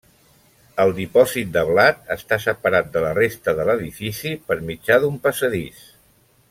[0.83, 5.89] El dipòsit de blat està separat de la resta de l'edifici per mitjà d'un passadís.